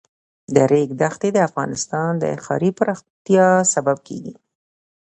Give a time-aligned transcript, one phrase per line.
[0.53, 4.35] د ریګ دښتې د افغانستان د ښاري پراختیا سبب کېږي.